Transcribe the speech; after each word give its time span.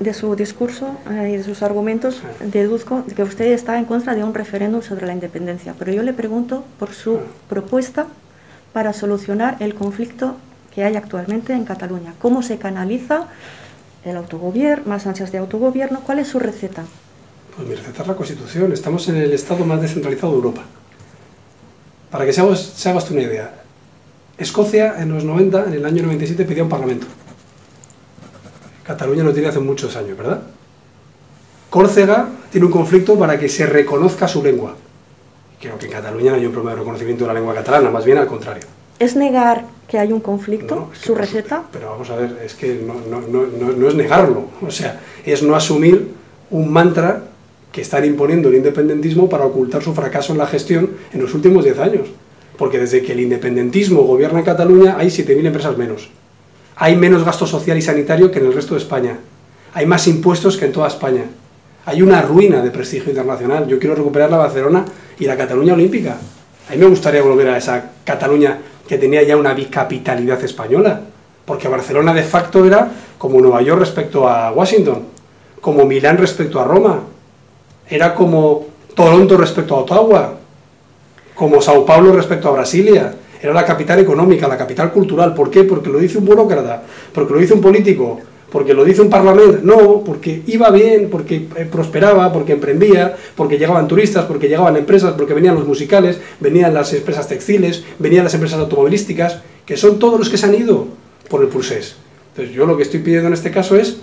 de 0.00 0.14
su 0.14 0.34
discurso 0.34 0.96
eh, 1.10 1.32
y 1.34 1.36
de 1.36 1.44
sus 1.44 1.62
argumentos 1.62 2.22
deduzco 2.40 3.04
que 3.14 3.22
usted 3.22 3.52
está 3.52 3.78
en 3.78 3.84
contra 3.84 4.14
de 4.14 4.24
un 4.24 4.34
referéndum 4.34 4.80
sobre 4.80 5.06
la 5.06 5.12
independencia, 5.12 5.74
pero 5.78 5.92
yo 5.92 6.02
le 6.02 6.14
pregunto 6.14 6.64
por 6.78 6.92
su 6.92 7.20
propuesta 7.48 8.06
para 8.72 8.94
solucionar 8.94 9.58
el 9.60 9.74
conflicto 9.74 10.36
que 10.74 10.84
hay 10.84 10.96
actualmente 10.96 11.52
en 11.52 11.64
Cataluña. 11.64 12.14
¿Cómo 12.18 12.42
se 12.42 12.56
canaliza 12.56 13.26
el 14.04 14.16
autogobierno, 14.16 14.84
más 14.86 15.06
ansias 15.06 15.32
de 15.32 15.38
autogobierno? 15.38 16.00
¿Cuál 16.00 16.20
es 16.20 16.28
su 16.28 16.38
receta? 16.38 16.84
Pues 17.54 17.68
mi 17.68 17.74
receta 17.74 18.02
es 18.02 18.08
la 18.08 18.16
Constitución. 18.16 18.72
Estamos 18.72 19.06
en 19.08 19.16
el 19.16 19.32
Estado 19.32 19.66
más 19.66 19.82
descentralizado 19.82 20.32
de 20.32 20.36
Europa. 20.36 20.62
Para 22.10 22.24
que 22.24 22.32
se 22.32 22.40
haga, 22.40 22.56
se 22.56 22.88
haga 22.88 23.04
una 23.10 23.22
idea, 23.22 23.54
Escocia 24.38 24.94
en 24.98 25.12
los 25.12 25.22
90, 25.22 25.66
en 25.66 25.74
el 25.74 25.84
año 25.84 26.02
97, 26.02 26.46
pidió 26.46 26.62
un 26.62 26.70
parlamento. 26.70 27.06
Cataluña 28.90 29.22
no 29.22 29.32
tiene 29.32 29.46
hace 29.46 29.60
muchos 29.60 29.94
años, 29.94 30.18
¿verdad? 30.18 30.40
Córcega 31.70 32.28
tiene 32.50 32.66
un 32.66 32.72
conflicto 32.72 33.16
para 33.16 33.38
que 33.38 33.48
se 33.48 33.64
reconozca 33.64 34.26
su 34.26 34.42
lengua. 34.42 34.74
Creo 35.60 35.78
que 35.78 35.86
en 35.86 35.92
Cataluña 35.92 36.32
no 36.32 36.38
hay 36.38 36.46
un 36.46 36.50
problema 36.50 36.72
de 36.72 36.78
reconocimiento 36.80 37.22
de 37.22 37.28
la 37.28 37.34
lengua 37.34 37.54
catalana, 37.54 37.88
más 37.88 38.04
bien 38.04 38.18
al 38.18 38.26
contrario. 38.26 38.64
¿Es 38.98 39.14
negar 39.14 39.64
que 39.86 40.00
hay 40.00 40.12
un 40.12 40.18
conflicto, 40.18 40.90
su 41.00 41.14
receta? 41.14 41.62
Pero 41.70 41.90
vamos 41.90 42.10
a 42.10 42.16
ver, 42.16 42.40
es 42.44 42.54
que 42.54 42.74
no, 42.74 43.20
no, 43.20 43.88
es 43.88 43.94
negarlo, 43.94 44.46
o 44.60 44.72
sea, 44.72 44.98
es 45.24 45.40
no 45.44 45.54
asumir 45.54 46.08
un 46.50 46.72
mantra 46.72 47.22
que 47.70 47.82
están 47.82 48.04
imponiendo 48.04 48.48
el 48.48 48.56
independentismo 48.56 49.28
para 49.28 49.46
ocultar 49.46 49.84
su 49.84 49.94
fracaso 49.94 50.32
en 50.32 50.38
la 50.38 50.48
gestión 50.48 50.90
en 51.12 51.22
los 51.22 51.32
últimos 51.32 51.62
10 51.62 51.78
años. 51.78 52.08
Porque 52.58 52.78
desde 52.80 53.02
que 53.02 53.12
el 53.12 53.20
independentismo 53.20 54.02
gobierna 54.02 54.40
en 54.40 54.44
Cataluña 54.44 54.96
hay 54.98 55.06
7.000 55.06 55.46
empresas 55.46 55.78
menos 55.78 56.10
hay 56.80 56.96
menos 56.96 57.24
gasto 57.24 57.46
social 57.46 57.76
y 57.76 57.82
sanitario 57.82 58.30
que 58.30 58.38
en 58.38 58.46
el 58.46 58.54
resto 58.54 58.72
de 58.72 58.80
España. 58.80 59.18
Hay 59.74 59.84
más 59.84 60.08
impuestos 60.08 60.56
que 60.56 60.64
en 60.64 60.72
toda 60.72 60.88
España. 60.88 61.24
Hay 61.84 62.00
una 62.00 62.22
ruina 62.22 62.62
de 62.62 62.70
prestigio 62.70 63.10
internacional. 63.10 63.68
Yo 63.68 63.78
quiero 63.78 63.94
recuperar 63.94 64.30
la 64.30 64.38
Barcelona 64.38 64.86
y 65.18 65.26
la 65.26 65.36
Cataluña 65.36 65.74
olímpica. 65.74 66.16
A 66.68 66.72
mí 66.72 66.78
me 66.78 66.86
gustaría 66.86 67.20
volver 67.20 67.50
a 67.50 67.58
esa 67.58 67.90
Cataluña 68.02 68.58
que 68.88 68.96
tenía 68.96 69.22
ya 69.22 69.36
una 69.36 69.52
bicapitalidad 69.52 70.42
española. 70.42 71.02
Porque 71.44 71.68
Barcelona 71.68 72.14
de 72.14 72.22
facto 72.22 72.64
era 72.64 72.90
como 73.18 73.42
Nueva 73.42 73.60
York 73.60 73.80
respecto 73.80 74.26
a 74.26 74.50
Washington, 74.50 75.04
como 75.60 75.84
Milán 75.84 76.16
respecto 76.16 76.60
a 76.60 76.64
Roma, 76.64 77.00
era 77.90 78.14
como 78.14 78.68
Toronto 78.94 79.36
respecto 79.36 79.74
a 79.74 79.80
Ottawa, 79.80 80.34
como 81.34 81.60
Sao 81.60 81.84
Paulo 81.84 82.12
respecto 82.12 82.48
a 82.48 82.52
Brasilia, 82.52 83.14
era 83.42 83.54
la 83.54 83.64
capital 83.64 83.98
económica, 83.98 84.46
la 84.46 84.58
capital 84.58 84.92
cultural. 84.92 85.34
¿Por 85.34 85.50
qué? 85.50 85.64
Porque 85.64 85.88
lo 85.88 85.98
dice 85.98 86.18
un 86.18 86.26
burócrata, 86.26 86.82
porque 87.12 87.32
lo 87.32 87.40
dice 87.40 87.54
un 87.54 87.60
político, 87.60 88.20
porque 88.50 88.74
lo 88.74 88.84
dice 88.84 89.00
un 89.00 89.08
parlamento. 89.08 89.60
No, 89.62 90.02
porque 90.04 90.42
iba 90.46 90.70
bien, 90.70 91.08
porque 91.10 91.48
eh, 91.56 91.68
prosperaba, 91.70 92.32
porque 92.32 92.52
emprendía, 92.52 93.16
porque 93.34 93.58
llegaban 93.58 93.88
turistas, 93.88 94.26
porque 94.26 94.48
llegaban 94.48 94.76
empresas, 94.76 95.14
porque 95.14 95.34
venían 95.34 95.54
los 95.54 95.66
musicales, 95.66 96.20
venían 96.40 96.74
las 96.74 96.92
empresas 96.92 97.28
textiles, 97.28 97.84
venían 97.98 98.24
las 98.24 98.34
empresas 98.34 98.58
automovilísticas, 98.58 99.40
que 99.64 99.76
son 99.76 99.98
todos 99.98 100.18
los 100.18 100.28
que 100.28 100.36
se 100.36 100.46
han 100.46 100.54
ido 100.54 100.88
por 101.28 101.42
el 101.42 101.48
Pulsés. 101.48 101.96
Entonces 102.32 102.54
yo 102.54 102.66
lo 102.66 102.76
que 102.76 102.82
estoy 102.82 103.00
pidiendo 103.00 103.28
en 103.28 103.34
este 103.34 103.50
caso 103.50 103.76
es 103.76 103.98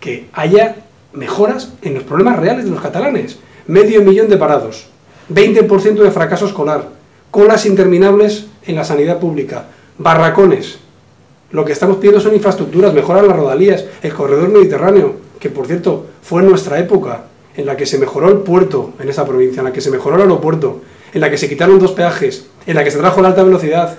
que 0.00 0.26
haya 0.32 0.76
mejoras 1.14 1.72
en 1.82 1.94
los 1.94 2.02
problemas 2.02 2.38
reales 2.38 2.64
de 2.64 2.70
los 2.70 2.80
catalanes. 2.80 3.38
Medio 3.66 4.02
millón 4.02 4.28
de 4.28 4.36
parados, 4.36 4.88
20% 5.32 6.02
de 6.02 6.10
fracaso 6.10 6.46
escolar, 6.46 6.88
colas 7.30 7.64
interminables 7.64 8.46
en 8.66 8.76
la 8.76 8.84
sanidad 8.84 9.18
pública, 9.18 9.66
barracones. 9.98 10.78
Lo 11.50 11.64
que 11.64 11.72
estamos 11.72 11.98
pidiendo 11.98 12.20
son 12.20 12.34
infraestructuras, 12.34 12.94
mejorar 12.94 13.24
las 13.24 13.36
rodalías, 13.36 13.84
el 14.02 14.14
corredor 14.14 14.48
mediterráneo, 14.48 15.16
que 15.38 15.50
por 15.50 15.66
cierto 15.66 16.06
fue 16.22 16.42
en 16.42 16.48
nuestra 16.48 16.78
época, 16.78 17.24
en 17.56 17.66
la 17.66 17.76
que 17.76 17.84
se 17.84 17.98
mejoró 17.98 18.30
el 18.30 18.38
puerto 18.38 18.94
en 18.98 19.08
esa 19.08 19.26
provincia, 19.26 19.60
en 19.60 19.66
la 19.66 19.72
que 19.72 19.80
se 19.80 19.90
mejoró 19.90 20.16
el 20.16 20.22
aeropuerto, 20.22 20.80
en 21.12 21.20
la 21.20 21.30
que 21.30 21.36
se 21.36 21.48
quitaron 21.48 21.78
dos 21.78 21.92
peajes, 21.92 22.46
en 22.66 22.74
la 22.74 22.84
que 22.84 22.90
se 22.90 22.98
trajo 22.98 23.20
la 23.20 23.28
alta 23.28 23.42
velocidad. 23.42 23.98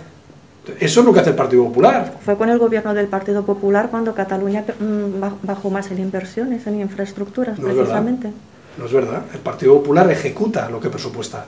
Eso 0.79 1.01
es 1.01 1.05
lo 1.05 1.13
que 1.13 1.19
hace 1.19 1.31
el 1.31 1.35
Partido 1.35 1.65
Popular. 1.65 2.17
Fue 2.23 2.37
con 2.37 2.49
el 2.49 2.57
gobierno 2.57 2.93
del 2.93 3.07
Partido 3.07 3.45
Popular 3.45 3.89
cuando 3.91 4.15
Cataluña 4.15 4.63
mm, 4.79 5.45
bajó 5.45 5.69
más 5.69 5.91
en 5.91 5.99
inversiones, 5.99 6.65
en 6.65 6.79
infraestructuras, 6.79 7.59
precisamente. 7.59 8.31
no 8.77 8.85
es 8.85 8.93
verdad. 8.93 9.23
El 9.33 9.41
Partido 9.41 9.75
Popular 9.75 10.09
ejecuta 10.09 10.69
lo 10.69 10.79
que 10.79 10.89
presupuesta 10.89 11.45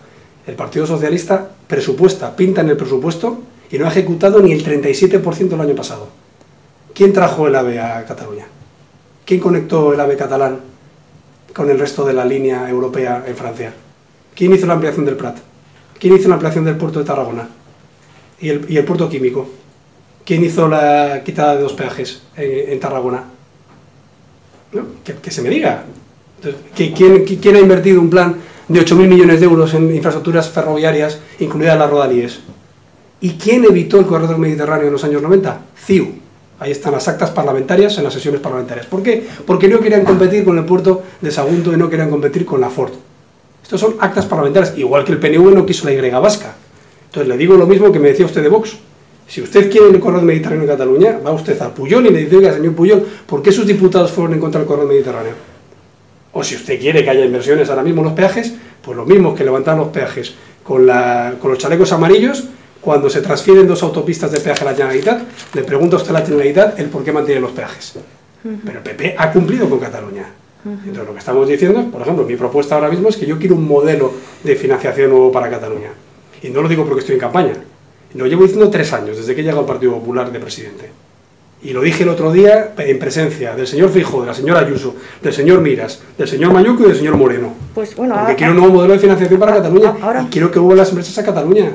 el 0.47 0.56
Partido 0.56 0.85
Socialista 0.85 1.50
presupuesta, 1.67 2.35
pinta 2.35 2.61
en 2.61 2.69
el 2.69 2.78
presupuesto 2.78 3.39
y 3.72 3.78
no 3.78 3.85
ha 3.85 3.89
ejecutado 3.89 4.41
ni 4.41 4.51
el 4.51 4.63
37% 4.63 5.53
el 5.53 5.61
año 5.61 5.75
pasado. 5.75 6.07
¿Quién 6.94 7.13
trajo 7.13 7.47
el 7.47 7.56
AVE 7.56 7.79
a 7.79 8.06
Cataluña? 8.06 8.45
¿Quién 9.25 9.39
conectó 9.39 9.94
el 9.94 10.00
AVE 10.00 10.16
catalán 10.16 10.59
con 11.53 11.69
el 11.69 11.79
resto 11.79 12.06
de 12.06 12.13
la 12.13 12.23
línea 12.23 12.69
europea 12.69 13.23
en 13.28 13.35
Francia? 13.35 13.73
¿Quién 14.35 14.53
hizo 14.53 14.67
la 14.67 14.73
ampliación 14.73 15.06
del 15.06 15.16
Prat? 15.16 15.38
¿Quién 16.00 16.16
hizo 16.16 16.29
la 16.29 16.35
ampliación 16.35 16.63
del 16.63 16.75
puerto 16.75 17.00
de 17.00 17.06
Tarragona? 17.06 17.50
¿Y 18.39 18.50
el, 18.50 18.85
puerto 18.85 19.09
químico? 19.09 19.50
¿Quién 20.25 20.44
hizo 20.44 20.67
la 20.67 21.22
quitada 21.23 21.56
de 21.56 21.62
dos 21.62 21.73
peajes 21.73 22.22
en, 22.35 22.79
Tarragona? 22.79 23.23
Que, 25.03 25.31
se 25.31 25.41
me 25.41 25.50
diga. 25.50 25.85
¿quién 26.75 27.56
ha 27.56 27.59
invertido 27.59 28.01
un 28.01 28.09
plan 28.09 28.35
de 28.67 28.81
8.000 28.81 29.07
millones 29.07 29.39
de 29.39 29.45
euros 29.45 29.73
en 29.73 29.93
infraestructuras 29.95 30.49
ferroviarias, 30.49 31.19
incluidas 31.39 31.77
las 31.77 31.89
rodalíes. 31.89 32.39
¿Y 33.21 33.31
quién 33.31 33.65
evitó 33.65 33.99
el 33.99 34.05
corredor 34.05 34.37
mediterráneo 34.37 34.87
en 34.87 34.93
los 34.93 35.03
años 35.03 35.21
90? 35.21 35.61
CIU. 35.85 36.07
Ahí 36.59 36.71
están 36.71 36.93
las 36.93 37.07
actas 37.07 37.31
parlamentarias 37.31 37.97
en 37.97 38.03
las 38.05 38.13
sesiones 38.13 38.39
parlamentarias. 38.39 38.85
¿Por 38.85 39.03
qué? 39.03 39.25
Porque 39.45 39.67
no 39.67 39.79
querían 39.79 40.05
competir 40.05 40.45
con 40.45 40.57
el 40.57 40.65
puerto 40.65 41.03
de 41.19 41.31
Sagunto 41.31 41.73
y 41.73 41.77
no 41.77 41.89
querían 41.89 42.09
competir 42.09 42.45
con 42.45 42.61
la 42.61 42.69
Ford. 42.69 42.93
Estos 43.61 43.81
son 43.81 43.95
actas 43.99 44.25
parlamentarias, 44.25 44.77
igual 44.77 45.03
que 45.03 45.11
el 45.11 45.19
PNV 45.19 45.53
no 45.53 45.65
quiso 45.65 45.85
la 45.85 45.93
Y 45.93 46.09
vasca. 46.11 46.53
Entonces 47.07 47.27
le 47.27 47.37
digo 47.37 47.55
lo 47.55 47.65
mismo 47.65 47.91
que 47.91 47.99
me 47.99 48.09
decía 48.09 48.25
usted 48.25 48.41
de 48.41 48.49
Vox. 48.49 48.77
Si 49.27 49.41
usted 49.41 49.71
quiere 49.71 49.89
el 49.89 49.99
corredor 49.99 50.23
mediterráneo 50.23 50.63
en 50.63 50.69
Cataluña, 50.69 51.19
va 51.25 51.31
usted 51.31 51.59
a 51.61 51.73
Puyol 51.73 52.05
y 52.05 52.09
le 52.11 52.19
dice, 52.19 52.37
oiga, 52.37 52.53
señor 52.53 52.75
Puyol, 52.75 53.05
¿por 53.25 53.41
qué 53.41 53.51
sus 53.51 53.65
diputados 53.65 54.11
fueron 54.11 54.33
en 54.33 54.39
contra 54.39 54.59
del 54.59 54.67
corredor 54.67 54.89
mediterráneo? 54.89 55.33
O 56.38 56.44
si 56.44 56.56
usted 56.56 56.78
quiere 56.78 57.01
que 57.01 57.09
haya 57.09 57.23
inversiones 57.23 57.69
ahora 57.69 57.81
mismo 57.81 58.01
en 58.01 58.07
los 58.07 58.13
peajes, 58.13 58.53
pues 58.81 58.97
lo 58.97 59.06
mismo 59.06 59.34
que 59.34 59.46
levantar 59.46 59.78
los 59.78 59.88
peajes 59.88 60.35
con, 60.63 60.85
los 60.85 61.57
chalecos 61.57 61.94
amarillos, 61.94 62.44
cuando 62.81 63.09
se 63.09 63.22
transfieren 63.22 63.66
dos 63.66 63.81
autopistas 63.84 64.34
de 64.34 64.41
peaje 64.41 64.62
a 64.63 64.66
la 64.66 64.75
Generalitat, 64.75 65.22
le 65.53 65.63
pregunta 65.63 65.95
a 65.95 66.00
usted 66.00 66.09
a 66.09 66.19
la 66.19 66.25
Generalitat 66.25 66.78
el 66.78 66.88
por 66.88 67.06
qué 67.06 67.13
mantiene 67.13 67.40
los 67.40 67.51
peajes. 67.51 67.94
Pero 68.44 68.79
el 68.79 68.84
PP 68.84 69.16
ha 69.18 69.31
cumplido 69.31 69.69
con 69.69 69.79
Cataluña. 69.79 70.25
Entonces 70.66 71.06
lo 71.06 71.13
que 71.13 71.19
estamos 71.19 71.47
diciendo, 71.47 71.90
por 71.90 72.01
ejemplo, 72.01 72.25
mi 72.25 72.35
propuesta 72.35 72.75
ahora 72.75 72.90
mismo 72.90 73.07
es 73.07 73.16
que 73.16 73.25
yo 73.25 73.40
quiero 73.40 73.56
un 73.56 73.66
modelo 73.66 74.12
de 74.44 74.57
financiación 74.57 75.12
nuevo 75.12 75.31
para 75.31 75.50
Cataluña. 75.50 75.91
Y 76.44 76.50
no 76.50 76.62
lo 76.62 76.68
digo 76.68 76.84
porque 76.84 77.00
estoy 77.00 77.16
en 77.16 77.22
campaña. 77.22 77.53
Lo 78.13 78.28
llevo 78.28 78.44
diciendo 78.44 78.69
tres 78.69 78.91
años, 78.91 79.16
desde 79.16 79.34
que 79.35 79.41
llega 79.41 79.57
el 79.57 79.66
Partido 79.66 79.94
Popular 79.94 80.29
de 80.29 80.40
presidente 80.41 80.90
y 81.63 81.71
lo 81.71 81.81
dije 81.81 82.03
el 82.03 82.09
otro 82.09 82.31
día 82.31 82.73
en 82.77 82.99
presencia 82.99 83.55
del 83.55 83.66
señor 83.66 83.89
Fijo, 83.89 84.21
de 84.21 84.27
la 84.27 84.33
señora 84.33 84.59
Ayuso, 84.59 84.95
del 85.21 85.33
señor 85.33 85.61
Miras, 85.61 86.01
del 86.17 86.27
señor 86.27 86.53
Mayuco 86.53 86.83
y 86.83 86.88
del 86.88 86.97
señor 86.97 87.17
Moreno. 87.17 87.53
Pues 87.73 87.95
bueno, 87.95 88.16
Porque 88.16 88.35
quiero 88.35 88.51
un 88.51 88.59
nuevo 88.59 88.73
modelo 88.73 88.93
de 88.93 88.99
financiación 88.99 89.39
para 89.39 89.55
Cataluña 89.55 89.95
y 90.21 90.25
quiero 90.27 90.51
que 90.51 90.59
vuelvan 90.59 90.79
las 90.79 90.89
empresas 90.89 91.17
a 91.17 91.25
Cataluña 91.25 91.71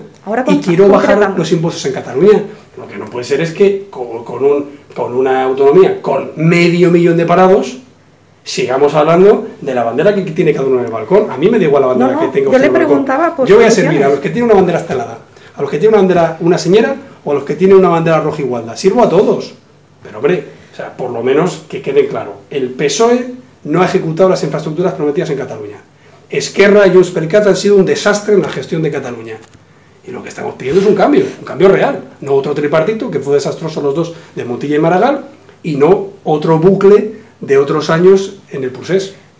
y 0.46 0.58
quiero 0.58 0.88
bajar 0.88 1.34
los 1.36 1.50
impuestos 1.52 1.84
en 1.86 1.92
Cataluña. 1.92 2.42
Lo 2.76 2.86
que 2.86 2.96
no 2.96 3.06
puede 3.06 3.24
ser 3.24 3.40
es 3.40 3.52
que 3.52 3.88
con, 3.90 4.44
un, 4.44 4.70
con 4.94 5.14
una 5.14 5.42
autonomía 5.42 6.00
con 6.00 6.32
medio 6.36 6.90
millón 6.90 7.16
de 7.16 7.26
parados 7.26 7.78
sigamos 8.44 8.94
hablando 8.94 9.48
de 9.60 9.74
la 9.74 9.82
bandera 9.82 10.14
que 10.14 10.22
tiene 10.22 10.52
cada 10.52 10.66
uno 10.66 10.78
en 10.78 10.86
el 10.86 10.92
balcón. 10.92 11.30
A 11.30 11.36
mí 11.36 11.50
me 11.50 11.58
da 11.58 11.64
igual 11.64 11.82
la 11.82 11.88
bandera 11.88 12.20
que 12.20 12.28
tenga 12.28 12.50
usted 12.50 12.62
yo 12.62 12.72
le 12.72 12.78
preguntaba 12.78 13.34
Yo 13.44 13.56
voy 13.56 13.64
a 13.64 13.70
servir 13.70 14.04
a 14.04 14.08
los 14.08 14.20
que 14.20 14.30
tienen 14.30 14.44
una 14.44 14.54
bandera 14.54 14.78
estelada, 14.78 15.18
a 15.56 15.62
los 15.62 15.70
que 15.70 15.78
tienen 15.78 15.98
una 15.98 16.02
bandera 16.02 16.36
una 16.40 16.58
señora 16.58 16.94
o 17.24 17.32
a 17.32 17.34
los 17.34 17.44
que 17.44 17.54
tienen 17.54 17.76
una 17.76 17.88
bandera 17.88 18.20
roja 18.20 18.40
igualdad. 18.42 18.76
Sirvo 18.76 19.02
a 19.02 19.08
todos. 19.08 19.54
Pero 20.02 20.18
hombre, 20.18 20.44
o 20.72 20.76
sea, 20.76 20.96
por 20.96 21.10
lo 21.10 21.22
menos 21.22 21.64
que 21.68 21.82
quede 21.82 22.06
claro, 22.08 22.34
el 22.50 22.70
PSOE 22.70 23.34
no 23.64 23.82
ha 23.82 23.86
ejecutado 23.86 24.28
las 24.28 24.42
infraestructuras 24.42 24.94
prometidas 24.94 25.30
en 25.30 25.38
Cataluña. 25.38 25.82
Esquerra 26.30 26.86
y 26.86 26.92
Junts 26.92 27.16
han 27.16 27.56
sido 27.56 27.76
un 27.76 27.84
desastre 27.84 28.34
en 28.34 28.42
la 28.42 28.48
gestión 28.48 28.82
de 28.82 28.90
Cataluña. 28.90 29.36
Y 30.06 30.12
lo 30.12 30.22
que 30.22 30.28
estamos 30.28 30.54
pidiendo 30.54 30.80
es 30.80 30.86
un 30.86 30.94
cambio, 30.94 31.24
un 31.38 31.44
cambio 31.44 31.68
real, 31.68 32.00
no 32.20 32.34
otro 32.34 32.54
tripartito, 32.54 33.10
que 33.10 33.20
fue 33.20 33.34
desastroso 33.34 33.82
los 33.82 33.94
dos 33.94 34.14
de 34.34 34.44
Montilla 34.44 34.76
y 34.76 34.78
Maragall, 34.78 35.24
y 35.62 35.76
no 35.76 36.08
otro 36.24 36.58
bucle 36.58 37.20
de 37.40 37.58
otros 37.58 37.90
años 37.90 38.38
en 38.50 38.64
el 38.64 38.70
Pusés. 38.70 39.14